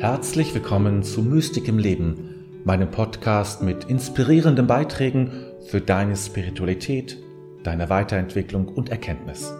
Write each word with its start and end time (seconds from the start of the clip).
Herzlich 0.00 0.54
willkommen 0.54 1.02
zu 1.02 1.22
Mystik 1.22 1.66
im 1.66 1.76
Leben, 1.76 2.62
meinem 2.64 2.88
Podcast 2.88 3.62
mit 3.62 3.86
inspirierenden 3.86 4.68
Beiträgen 4.68 5.32
für 5.66 5.80
deine 5.80 6.14
Spiritualität, 6.14 7.18
deine 7.64 7.90
Weiterentwicklung 7.90 8.68
und 8.68 8.90
Erkenntnis. 8.90 9.52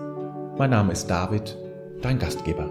Mein 0.57 0.71
Name 0.71 0.93
ist 0.93 1.09
David, 1.09 1.59
dein 2.03 2.21
Gastgeber. 2.21 2.71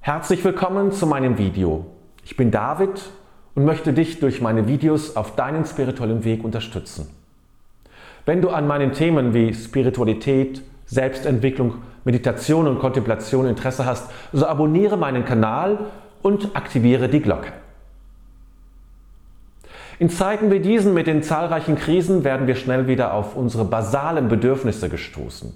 Herzlich 0.00 0.42
willkommen 0.42 0.90
zu 0.90 1.06
meinem 1.06 1.38
Video. 1.38 1.86
Ich 2.24 2.36
bin 2.36 2.50
David 2.50 3.00
und 3.54 3.64
möchte 3.64 3.92
dich 3.92 4.18
durch 4.18 4.40
meine 4.40 4.66
Videos 4.66 5.14
auf 5.14 5.36
deinen 5.36 5.64
spirituellen 5.64 6.24
Weg 6.24 6.42
unterstützen. 6.42 7.08
Wenn 8.26 8.42
du 8.42 8.50
an 8.50 8.66
meinen 8.66 8.90
Themen 8.90 9.34
wie 9.34 9.54
Spiritualität, 9.54 10.62
Selbstentwicklung, 10.90 11.74
Meditation 12.04 12.66
und 12.66 12.80
Kontemplation 12.80 13.46
Interesse 13.46 13.86
hast, 13.86 14.10
so 14.32 14.44
abonniere 14.46 14.96
meinen 14.96 15.24
Kanal 15.24 15.78
und 16.20 16.56
aktiviere 16.56 17.08
die 17.08 17.20
Glocke. 17.20 17.52
In 20.00 20.10
Zeiten 20.10 20.50
wie 20.50 20.60
diesen 20.60 20.94
mit 20.94 21.06
den 21.06 21.22
zahlreichen 21.22 21.76
Krisen 21.76 22.24
werden 22.24 22.46
wir 22.46 22.56
schnell 22.56 22.88
wieder 22.88 23.14
auf 23.14 23.36
unsere 23.36 23.64
basalen 23.64 24.28
Bedürfnisse 24.28 24.88
gestoßen. 24.88 25.52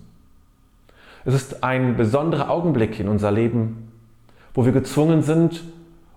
Es 1.25 1.35
ist 1.35 1.65
ein 1.65 1.97
besonderer 1.97 2.51
Augenblick 2.51 3.01
in 3.01 3.09
unser 3.09 3.33
Leben, 3.33 3.91
wo 4.53 4.65
wir 4.65 4.73
gezwungen 4.73 5.23
sind, 5.23 5.65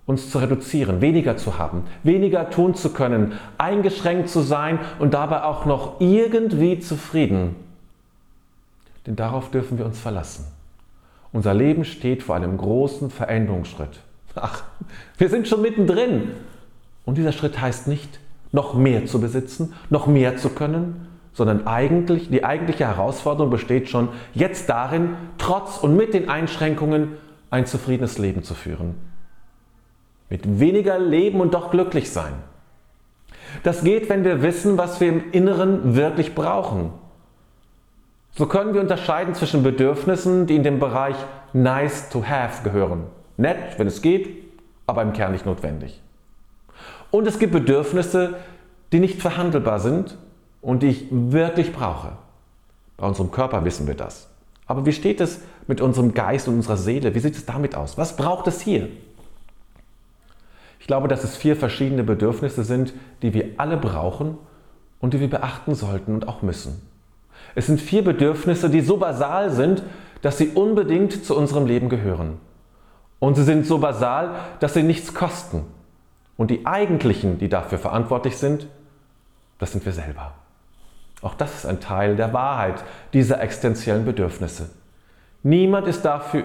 uns 0.05 0.29
zu 0.29 0.37
reduzieren, 0.37 1.01
weniger 1.01 1.37
zu 1.37 1.57
haben, 1.57 1.83
weniger 2.03 2.49
tun 2.49 2.75
zu 2.75 2.93
können, 2.93 3.33
eingeschränkt 3.57 4.29
zu 4.29 4.41
sein 4.41 4.79
und 4.99 5.13
dabei 5.13 5.43
auch 5.43 5.65
noch 5.65 5.99
irgendwie 5.99 6.79
zufrieden 6.79 7.55
denn 9.07 9.15
darauf 9.15 9.49
dürfen 9.49 9.77
wir 9.77 9.85
uns 9.85 9.97
verlassen. 9.97 10.45
Unser 11.31 11.53
Leben 11.53 11.85
steht 11.85 12.23
vor 12.23 12.35
einem 12.35 12.57
großen 12.57 13.09
Veränderungsschritt. 13.09 14.01
Ach, 14.35 14.63
wir 15.17 15.29
sind 15.29 15.47
schon 15.47 15.61
mittendrin. 15.61 16.31
Und 17.05 17.17
dieser 17.17 17.31
Schritt 17.31 17.59
heißt 17.59 17.87
nicht, 17.87 18.19
noch 18.51 18.75
mehr 18.75 19.05
zu 19.05 19.19
besitzen, 19.19 19.73
noch 19.89 20.07
mehr 20.07 20.37
zu 20.37 20.49
können, 20.49 21.07
sondern 21.33 21.67
eigentlich, 21.67 22.29
die 22.29 22.43
eigentliche 22.43 22.85
Herausforderung 22.85 23.49
besteht 23.49 23.89
schon 23.89 24.09
jetzt 24.33 24.69
darin, 24.69 25.11
trotz 25.37 25.77
und 25.77 25.95
mit 25.95 26.13
den 26.13 26.29
Einschränkungen 26.29 27.13
ein 27.49 27.65
zufriedenes 27.65 28.17
Leben 28.17 28.43
zu 28.43 28.55
führen. 28.55 28.95
Mit 30.29 30.59
weniger 30.59 30.99
Leben 30.99 31.39
und 31.39 31.53
doch 31.53 31.71
glücklich 31.71 32.11
sein. 32.11 32.33
Das 33.63 33.83
geht, 33.83 34.09
wenn 34.09 34.23
wir 34.23 34.41
wissen, 34.41 34.77
was 34.77 34.99
wir 34.99 35.09
im 35.09 35.31
Inneren 35.31 35.95
wirklich 35.95 36.35
brauchen. 36.35 36.91
So 38.37 38.45
können 38.45 38.75
wir 38.75 38.81
unterscheiden 38.81 39.33
zwischen 39.33 39.63
Bedürfnissen, 39.63 40.45
die 40.45 40.55
in 40.55 40.61
den 40.61 40.77
Bereich 40.77 41.15
nice 41.53 42.09
to 42.09 42.23
have 42.23 42.63
gehören. 42.63 43.05
Nett, 43.35 43.57
wenn 43.79 43.87
es 43.87 44.03
geht, 44.03 44.29
aber 44.85 45.01
im 45.01 45.13
Kern 45.13 45.31
nicht 45.31 45.47
notwendig. 45.47 45.99
Und 47.09 47.27
es 47.27 47.39
gibt 47.39 47.51
Bedürfnisse, 47.51 48.35
die 48.91 48.99
nicht 48.99 49.19
verhandelbar 49.19 49.79
sind 49.79 50.19
und 50.61 50.83
die 50.83 50.89
ich 50.89 51.07
wirklich 51.09 51.73
brauche. 51.73 52.11
Bei 52.95 53.07
unserem 53.07 53.31
Körper 53.31 53.65
wissen 53.65 53.87
wir 53.87 53.95
das. 53.95 54.29
Aber 54.67 54.85
wie 54.85 54.91
steht 54.91 55.19
es 55.19 55.41
mit 55.65 55.81
unserem 55.81 56.13
Geist 56.13 56.47
und 56.47 56.53
unserer 56.55 56.77
Seele? 56.77 57.15
Wie 57.15 57.19
sieht 57.19 57.35
es 57.35 57.47
damit 57.47 57.73
aus? 57.73 57.97
Was 57.97 58.15
braucht 58.15 58.45
es 58.45 58.61
hier? 58.61 58.89
Ich 60.79 60.85
glaube, 60.85 61.07
dass 61.07 61.23
es 61.23 61.35
vier 61.35 61.55
verschiedene 61.55 62.03
Bedürfnisse 62.03 62.63
sind, 62.63 62.93
die 63.23 63.33
wir 63.33 63.53
alle 63.57 63.77
brauchen 63.77 64.37
und 64.99 65.15
die 65.15 65.19
wir 65.19 65.29
beachten 65.29 65.73
sollten 65.73 66.13
und 66.13 66.27
auch 66.27 66.43
müssen. 66.43 66.81
Es 67.55 67.67
sind 67.67 67.81
vier 67.81 68.03
Bedürfnisse, 68.03 68.69
die 68.69 68.81
so 68.81 68.97
basal 68.97 69.49
sind, 69.51 69.83
dass 70.21 70.37
sie 70.37 70.49
unbedingt 70.49 71.25
zu 71.25 71.35
unserem 71.35 71.65
Leben 71.65 71.89
gehören. 71.89 72.39
Und 73.19 73.35
sie 73.35 73.43
sind 73.43 73.65
so 73.65 73.79
basal, 73.79 74.35
dass 74.59 74.73
sie 74.73 74.83
nichts 74.83 75.13
kosten. 75.13 75.65
Und 76.37 76.51
die 76.51 76.65
eigentlichen, 76.65 77.39
die 77.39 77.49
dafür 77.49 77.79
verantwortlich 77.79 78.37
sind, 78.37 78.67
das 79.59 79.71
sind 79.71 79.85
wir 79.85 79.93
selber. 79.93 80.33
Auch 81.21 81.33
das 81.33 81.55
ist 81.55 81.65
ein 81.65 81.79
Teil 81.79 82.15
der 82.15 82.31
Wahrheit 82.33 82.83
dieser 83.13 83.41
existenziellen 83.41 84.05
Bedürfnisse. 84.05 84.69
Niemand 85.41 85.87
ist, 85.87 86.03
dafür, 86.05 86.43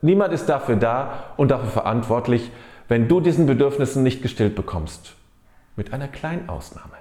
niemand 0.00 0.32
ist 0.32 0.46
dafür 0.46 0.76
da 0.76 1.24
und 1.36 1.50
dafür 1.50 1.68
verantwortlich, 1.70 2.50
wenn 2.88 3.08
du 3.08 3.20
diesen 3.20 3.46
Bedürfnissen 3.46 4.02
nicht 4.02 4.22
gestillt 4.22 4.54
bekommst. 4.54 5.14
Mit 5.74 5.92
einer 5.92 6.08
kleinen 6.08 6.48
Ausnahme. 6.48 6.94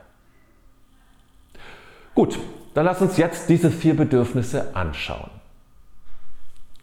Gut, 2.13 2.37
dann 2.75 2.85
lass 2.85 3.01
uns 3.01 3.17
jetzt 3.17 3.49
diese 3.49 3.71
vier 3.71 3.95
Bedürfnisse 3.95 4.75
anschauen. 4.75 5.31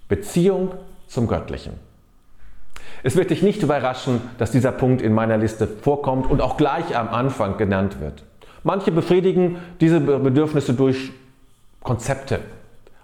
Beziehung 0.09 0.75
zum 1.07 1.29
Göttlichen. 1.29 1.75
Es 3.03 3.15
wird 3.15 3.31
dich 3.31 3.43
nicht 3.43 3.63
überraschen, 3.63 4.21
dass 4.39 4.51
dieser 4.51 4.73
Punkt 4.73 5.03
in 5.03 5.13
meiner 5.13 5.37
Liste 5.37 5.67
vorkommt 5.67 6.31
und 6.31 6.41
auch 6.41 6.57
gleich 6.57 6.97
am 6.97 7.09
Anfang 7.09 7.59
genannt 7.59 8.01
wird. 8.01 8.25
Manche 8.63 8.91
befriedigen 8.91 9.59
diese 9.81 10.01
Bedürfnisse 10.01 10.73
durch 10.73 11.13
Konzepte. 11.83 12.41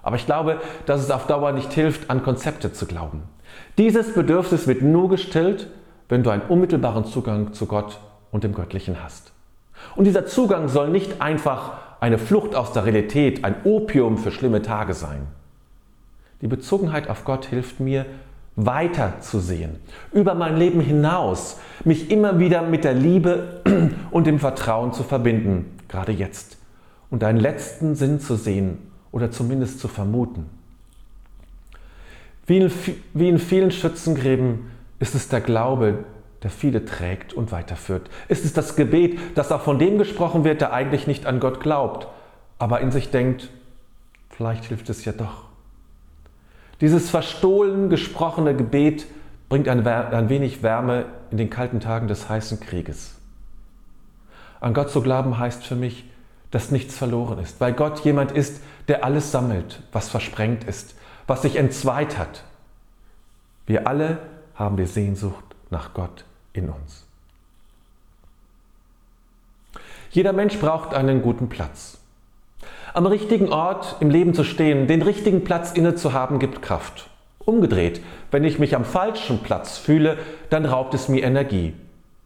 Aber 0.03 0.17
ich 0.17 0.25
glaube, 0.25 0.61
dass 0.87 1.03
es 1.03 1.11
auf 1.11 1.27
Dauer 1.27 1.53
nicht 1.53 1.73
hilft, 1.73 2.09
an 2.09 2.23
Konzepte 2.23 2.73
zu 2.73 2.87
glauben. 2.87 3.25
Dieses 3.77 4.15
Bedürfnis 4.15 4.67
wird 4.67 4.83
nur 4.83 5.11
gestillt, 5.11 5.69
wenn 6.09 6.23
du 6.23 6.31
einen 6.31 6.43
unmittelbaren 6.43 7.05
Zugang 7.05 7.53
zu 7.53 7.67
Gott 7.67 7.99
und 8.31 8.45
dem 8.45 8.55
Göttlichen 8.55 9.03
hast. 9.03 9.33
Und 9.95 10.05
dieser 10.05 10.27
Zugang 10.27 10.69
soll 10.69 10.89
nicht 10.89 11.21
einfach 11.21 11.88
eine 12.01 12.19
Flucht 12.19 12.55
aus 12.55 12.73
der 12.73 12.85
Realität, 12.85 13.45
ein 13.45 13.57
Opium 13.65 14.19
für 14.19 14.31
schlimme 14.31 14.63
Tage 14.63 14.95
sein. 14.95 15.27
Die 16.41 16.47
Bezogenheit 16.47 17.09
auf 17.09 17.25
Gott 17.25 17.47
hilft 17.47 17.81
mir, 17.81 18.07
weiter 18.57 19.21
zu 19.21 19.39
sehen, 19.39 19.77
über 20.13 20.35
mein 20.35 20.57
Leben 20.57 20.81
hinaus, 20.81 21.59
mich 21.85 22.11
immer 22.11 22.41
wieder 22.41 22.63
mit 22.63 22.85
der 22.85 22.95
Liebe 22.95 23.63
und 24.11 24.27
dem 24.27 24.41
Vertrauen 24.41 24.93
zu 24.93 25.05
verbinden, 25.05 25.79
gerade 25.89 26.13
jetzt, 26.13 26.59
und 27.11 27.23
einen 27.23 27.39
letzten 27.39 27.95
Sinn 27.95 28.21
zu 28.21 28.35
sehen 28.35 28.79
oder 29.13 29.31
zumindest 29.31 29.79
zu 29.79 29.87
vermuten. 29.87 30.47
Wie 32.47 32.59
in, 32.59 32.73
wie 33.15 33.29
in 33.29 33.39
vielen 33.39 33.71
Schützengräben 33.71 34.71
ist 34.99 35.15
es 35.15 35.29
der 35.29 35.41
Glaube, 35.41 36.05
der 36.43 36.51
viele 36.51 36.85
trägt 36.85 37.33
und 37.33 37.53
weiterführt? 37.53 38.09
Ist 38.29 38.45
es 38.45 38.53
das 38.53 38.77
Gebet, 38.77 39.19
das 39.35 39.53
auch 39.53 39.63
von 39.63 39.79
dem 39.79 39.99
gesprochen 39.99 40.45
wird, 40.45 40.61
der 40.61 40.73
eigentlich 40.73 41.07
nicht 41.07 41.27
an 41.27 41.41
Gott 41.41 41.61
glaubt, 41.61 42.07
aber 42.59 42.81
in 42.81 42.91
sich 42.91 43.11
denkt, 43.11 43.51
vielleicht 44.31 44.67
hilft 44.67 44.89
es 44.89 45.05
ja 45.05 45.13
doch? 45.13 45.45
Dieses 46.81 47.11
verstohlen 47.11 47.91
gesprochene 47.91 48.55
Gebet 48.55 49.07
bringt 49.49 49.69
ein, 49.69 49.85
ein 49.87 50.29
wenig 50.29 50.63
Wärme 50.63 51.07
in 51.31 51.39
den 51.39 51.51
kalten 51.51 51.81
Tagen 51.81 52.07
des 52.07 52.29
heißen 52.29 52.61
Krieges. 52.61 53.17
An 54.61 54.75
Gott 54.75 54.91
zu 54.91 55.03
glauben 55.03 55.39
heißt 55.39 55.65
für 55.65 55.75
mich, 55.75 56.05
dass 56.51 56.71
nichts 56.71 56.97
verloren 56.97 57.39
ist, 57.41 57.61
weil 57.61 57.73
Gott 57.73 58.01
jemand 58.01 58.33
ist, 58.33 58.63
der 58.87 59.05
alles 59.05 59.33
sammelt, 59.33 59.83
was 59.93 60.09
versprengt 60.09 60.65
ist, 60.65 60.95
was 61.27 61.43
sich 61.43 61.57
entzweit 61.57 62.17
hat. 62.17 62.45
Wir 63.67 63.87
alle 63.87 64.19
haben 64.55 64.77
die 64.77 64.87
Sehnsucht 64.87 65.45
nach 65.71 65.93
Gott 65.93 66.25
in 66.59 66.69
uns. 66.69 67.07
Jeder 70.11 70.33
Mensch 70.33 70.59
braucht 70.59 70.95
einen 70.95 71.23
guten 71.23 71.49
Platz. 71.49 71.99
Am 72.95 73.07
richtigen 73.07 73.53
Ort 73.53 73.97
im 74.01 74.11
Leben 74.11 74.35
zu 74.35 74.45
stehen, 74.45 74.87
den 74.87 75.03
richtigen 75.03 75.45
Platz 75.45 75.73
inne 75.73 75.95
zu 75.95 76.13
haben, 76.13 76.39
gibt 76.39 76.63
Kraft. 76.63 77.11
Umgedreht, 77.39 78.01
wenn 78.31 78.45
ich 78.45 78.59
mich 78.59 78.75
am 78.75 78.85
falschen 78.85 79.39
Platz 79.39 79.79
fühle, 79.79 80.19
dann 80.51 80.65
raubt 80.65 80.95
es 80.95 81.09
mir 81.09 81.23
Energie. 81.23 81.75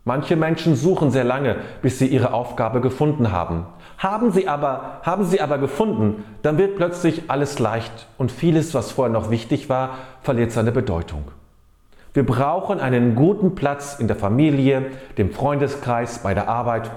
Manche 0.04 0.34
Menschen 0.34 0.74
suchen 0.74 1.10
sehr 1.10 1.24
lange, 1.24 1.56
bis 1.80 1.98
sie 1.98 2.06
ihre 2.06 2.32
Aufgabe 2.32 2.80
gefunden 2.80 3.30
haben. 3.30 3.66
Haben 3.98 4.32
sie 4.32 4.48
aber, 4.48 5.00
haben 5.02 5.24
sie 5.24 5.40
aber 5.40 5.58
gefunden, 5.58 6.24
dann 6.42 6.58
wird 6.58 6.76
plötzlich 6.76 7.24
alles 7.28 7.60
leicht 7.60 8.08
und 8.18 8.32
vieles, 8.32 8.74
was 8.74 8.90
vorher 8.90 9.12
noch 9.12 9.30
wichtig 9.30 9.68
war, 9.68 9.98
verliert 10.22 10.50
seine 10.50 10.72
Bedeutung. 10.72 11.30
Wir 12.14 12.26
brauchen 12.26 12.78
einen 12.78 13.14
guten 13.14 13.54
Platz 13.54 13.96
in 13.98 14.06
der 14.06 14.16
Familie, 14.16 14.90
dem 15.16 15.32
Freundeskreis, 15.32 16.18
bei 16.18 16.34
der 16.34 16.48
Arbeit, 16.48 16.90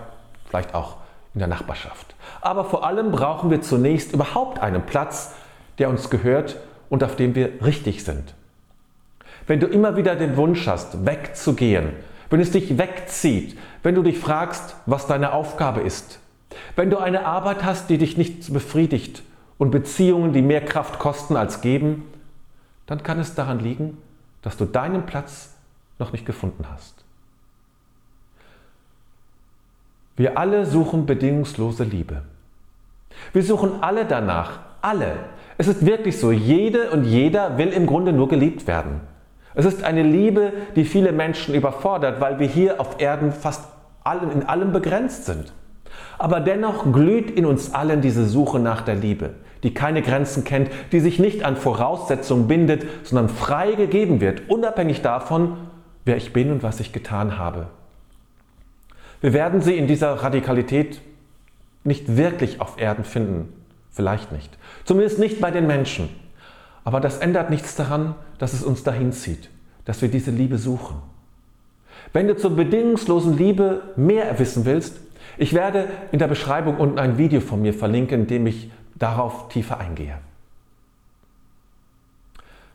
vielleicht 0.50 0.76
auch 0.76 0.98
in 1.34 1.40
der 1.40 1.48
Nachbarschaft. 1.48 2.16
Aber 2.42 2.66
vor 2.66 2.86
allem 2.86 3.12
brauchen 3.12 3.50
wir 3.50 3.62
zunächst 3.62 4.12
überhaupt 4.12 4.60
einen 4.60 4.82
Platz, 4.82 5.34
der 5.78 5.90
uns 5.90 6.10
gehört 6.10 6.58
und 6.90 7.04
auf 7.04 7.16
dem 7.16 7.34
wir 7.34 7.64
richtig 7.64 8.04
sind. 8.04 8.34
Wenn 9.48 9.60
du 9.60 9.68
immer 9.68 9.96
wieder 9.96 10.16
den 10.16 10.36
Wunsch 10.36 10.68
hast, 10.68 11.06
wegzugehen, 11.06 11.92
wenn 12.30 12.42
es 12.42 12.52
dich 12.52 12.78
wegzieht, 12.78 13.58
wenn 13.84 13.96
du 13.96 14.02
dich 14.02 14.20
fragst, 14.20 14.76
was 14.86 15.08
deine 15.08 15.32
Aufgabe 15.32 15.82
ist, 15.82 16.20
wenn 16.76 16.90
du 16.90 16.98
eine 16.98 17.26
Arbeit 17.26 17.64
hast, 17.64 17.90
die 17.90 17.98
dich 17.98 18.18
nicht 18.18 18.52
befriedigt 18.52 19.24
und 19.58 19.72
Beziehungen, 19.72 20.34
die 20.34 20.42
mehr 20.42 20.62
Kraft 20.62 21.00
kosten 21.00 21.38
als 21.38 21.62
geben, 21.62 22.04
dann 22.86 23.04
kann 23.04 23.20
es 23.20 23.36
daran 23.36 23.60
liegen, 23.60 23.98
dass 24.46 24.58
du 24.58 24.66
deinen 24.66 25.08
Platz 25.08 25.56
noch 25.98 26.12
nicht 26.12 26.26
gefunden 26.26 26.66
hast. 26.72 27.04
Wir 30.16 30.38
alle 30.38 30.68
suchen 30.68 31.08
bedingungslose 31.08 31.84
Liebe. 31.84 32.22
Wir 33.34 33.44
suchen 33.44 33.82
alle 33.82 34.06
danach, 34.06 34.60
alle. 34.82 35.16
Es 35.58 35.68
ist 35.68 35.84
wirklich 35.84 36.20
so, 36.20 36.32
jede 36.32 36.92
und 36.92 37.06
jeder 37.06 37.58
will 37.58 37.70
im 37.70 37.88
Grunde 37.88 38.14
nur 38.14 38.28
geliebt 38.28 38.68
werden. 38.68 39.02
Es 39.56 39.66
ist 39.66 39.84
eine 39.84 40.04
Liebe, 40.04 40.54
die 40.76 40.86
viele 40.86 41.12
Menschen 41.12 41.56
überfordert, 41.56 42.22
weil 42.22 42.38
wir 42.38 42.48
hier 42.48 42.80
auf 42.80 43.02
Erden 43.02 43.32
fast 43.32 43.68
in 44.32 44.44
allem 44.44 44.72
begrenzt 44.72 45.26
sind. 45.26 45.54
Aber 46.18 46.40
dennoch 46.40 46.92
glüht 46.92 47.32
in 47.32 47.46
uns 47.46 47.74
allen 47.74 48.02
diese 48.02 48.26
Suche 48.26 48.60
nach 48.60 48.82
der 48.82 48.96
Liebe, 48.96 49.32
die 49.64 49.74
keine 49.74 50.02
Grenzen 50.02 50.44
kennt, 50.44 50.70
die 50.92 51.00
sich 51.00 51.20
nicht 51.20 51.44
an 51.44 51.58
Voraussetzungen 51.58 52.48
bindet, 52.48 52.86
sondern 53.04 53.30
frei 53.30 53.74
gegeben 53.74 54.22
wird, 54.22 54.50
unabhängig 54.50 55.02
davon, 55.02 55.58
wer 56.06 56.18
ich 56.18 56.34
bin 56.34 56.52
und 56.52 56.64
was 56.64 56.80
ich 56.80 56.94
getan 56.94 57.38
habe. 57.38 57.68
Wir 59.22 59.34
werden 59.34 59.62
sie 59.62 59.76
in 59.76 59.88
dieser 59.88 60.14
Radikalität 60.14 61.02
nicht 61.84 62.18
wirklich 62.18 62.62
auf 62.62 62.80
Erden 62.80 63.04
finden. 63.04 63.54
Vielleicht 63.92 64.32
nicht. 64.32 64.58
Zumindest 64.84 65.20
nicht 65.20 65.40
bei 65.40 65.52
den 65.52 65.68
Menschen. 65.68 66.10
Aber 66.84 67.00
das 67.00 67.18
ändert 67.18 67.50
nichts 67.50 67.76
daran, 67.76 68.16
dass 68.38 68.54
es 68.54 68.64
uns 68.64 68.84
dahin 68.84 69.12
zieht, 69.14 69.50
dass 69.86 70.02
wir 70.02 70.10
diese 70.10 70.32
Liebe 70.32 70.58
suchen. 70.58 70.98
Wenn 72.14 72.28
du 72.28 72.38
zur 72.38 72.56
bedingungslosen 72.56 73.38
Liebe 73.38 73.82
mehr 73.96 74.38
wissen 74.38 74.66
willst, 74.66 75.00
ich 75.38 75.54
werde 75.54 75.88
in 76.12 76.20
der 76.20 76.28
Beschreibung 76.28 76.78
unten 76.78 77.00
ein 77.00 77.18
Video 77.18 77.42
von 77.42 77.62
mir 77.62 77.74
verlinken, 77.74 78.22
in 78.22 78.28
dem 78.28 78.48
ich 78.48 78.72
darauf 78.96 79.50
tiefer 79.50 79.80
eingehe. 79.80 80.18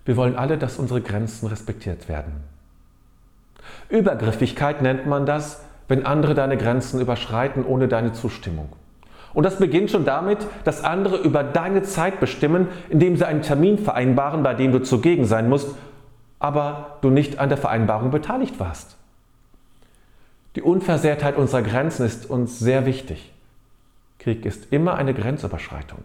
Wir 0.05 0.17
wollen 0.17 0.37
alle, 0.37 0.58
dass 0.58 0.79
unsere 0.79 1.00
Grenzen 1.00 1.47
respektiert 1.47 2.08
werden. 2.08 2.32
Übergriffigkeit 3.88 4.82
nennt 4.82 5.06
man 5.06 5.26
das, 5.26 5.64
wenn 5.88 6.06
andere 6.06 6.35
deine 6.35 6.56
Grenzen 6.56 7.00
überschreiten 7.00 7.64
ohne 7.64 7.88
deine 7.88 8.12
Zustimmung. 8.12 8.69
Und 9.32 9.44
das 9.44 9.58
beginnt 9.58 9.91
schon 9.91 10.05
damit, 10.05 10.38
dass 10.64 10.82
andere 10.82 11.17
über 11.19 11.44
deine 11.44 11.82
Zeit 11.82 12.20
bestimmen, 12.20 12.69
indem 12.88 13.17
sie 13.17 13.26
einen 13.26 13.43
Termin 13.43 13.79
vereinbaren, 13.79 14.43
bei 14.43 14.55
dem 14.55 14.73
du 14.73 14.82
zugegen 14.82 15.25
sein 15.25 15.49
musst, 15.49 15.75
aber 16.38 16.99
du 17.02 17.11
nicht 17.11 17.38
an 17.38 17.49
der 17.49 17.58
Vereinbarung 17.58 18.11
beteiligt 18.11 18.58
warst. 18.58 18.97
Die 20.56 20.62
Unversehrtheit 20.62 21.37
unserer 21.37 21.62
Grenzen 21.62 22.05
ist 22.05 22.29
uns 22.29 22.58
sehr 22.58 22.87
wichtig. 22.87 23.32
Krieg 24.19 24.44
ist 24.44 24.73
immer 24.73 24.94
eine 24.94 25.14
Grenzüberschreitung. 25.14 25.99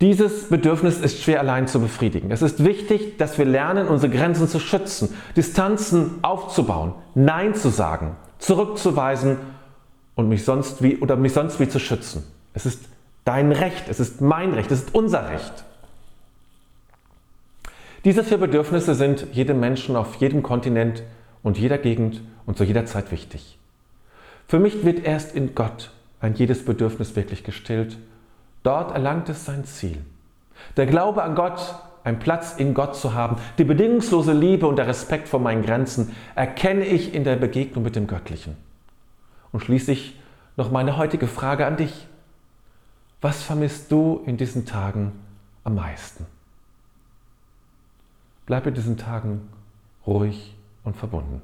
Dieses 0.00 0.50
Bedürfnis 0.50 0.98
ist 1.00 1.22
schwer 1.22 1.40
allein 1.40 1.68
zu 1.68 1.80
befriedigen. 1.80 2.30
Es 2.30 2.42
ist 2.42 2.62
wichtig, 2.64 3.16
dass 3.16 3.38
wir 3.38 3.46
lernen, 3.46 3.88
unsere 3.88 4.12
Grenzen 4.12 4.46
zu 4.46 4.60
schützen, 4.60 5.14
Distanzen 5.36 6.18
aufzubauen, 6.22 6.94
Nein 7.14 7.54
zu 7.54 7.70
sagen, 7.70 8.14
zurückzuweisen 8.38 9.38
und 10.14 10.28
mich 10.28 10.44
sonst 10.44 10.82
wie 10.82 10.98
oder 10.98 11.16
mich 11.16 11.32
sonst 11.32 11.60
wie 11.60 11.68
zu 11.68 11.78
schützen. 11.78 12.24
Es 12.52 12.66
ist 12.66 12.84
dein 13.24 13.52
Recht, 13.52 13.88
es 13.88 13.98
ist 13.98 14.20
mein 14.20 14.52
Recht, 14.52 14.70
es 14.70 14.80
ist 14.80 14.94
unser 14.94 15.30
Recht. 15.30 15.64
Diese 18.04 18.22
vier 18.22 18.38
Bedürfnisse 18.38 18.94
sind 18.94 19.28
jedem 19.32 19.60
Menschen 19.60 19.96
auf 19.96 20.16
jedem 20.16 20.42
Kontinent 20.42 21.02
und 21.42 21.58
jeder 21.58 21.78
Gegend 21.78 22.20
und 22.46 22.56
zu 22.56 22.64
jeder 22.64 22.86
Zeit 22.86 23.10
wichtig. 23.10 23.58
Für 24.48 24.58
mich 24.58 24.84
wird 24.84 25.04
erst 25.04 25.34
in 25.34 25.54
Gott 25.54 25.90
ein 26.20 26.34
jedes 26.34 26.64
Bedürfnis 26.64 27.16
wirklich 27.16 27.44
gestillt. 27.44 27.98
Dort 28.62 28.92
erlangt 28.92 29.28
es 29.28 29.44
sein 29.44 29.64
Ziel. 29.64 29.98
Der 30.76 30.86
Glaube 30.86 31.22
an 31.22 31.34
Gott, 31.34 31.74
einen 32.04 32.18
Platz 32.18 32.54
in 32.56 32.72
Gott 32.72 32.96
zu 32.96 33.14
haben, 33.14 33.36
die 33.58 33.64
bedingungslose 33.64 34.32
Liebe 34.32 34.66
und 34.66 34.76
der 34.76 34.86
Respekt 34.86 35.28
vor 35.28 35.40
meinen 35.40 35.62
Grenzen 35.62 36.14
erkenne 36.34 36.84
ich 36.84 37.14
in 37.14 37.24
der 37.24 37.36
Begegnung 37.36 37.82
mit 37.82 37.96
dem 37.96 38.06
Göttlichen. 38.06 38.56
Und 39.52 39.60
schließlich 39.60 40.18
noch 40.56 40.70
meine 40.70 40.96
heutige 40.96 41.26
Frage 41.26 41.66
an 41.66 41.76
dich. 41.76 42.06
Was 43.20 43.42
vermisst 43.42 43.90
du 43.90 44.22
in 44.24 44.36
diesen 44.36 44.66
Tagen 44.66 45.12
am 45.64 45.74
meisten? 45.74 46.26
Bleib 48.46 48.66
in 48.66 48.74
diesen 48.74 48.96
Tagen 48.96 49.48
ruhig 50.06 50.54
und 50.84 50.96
verbunden. 50.96 51.42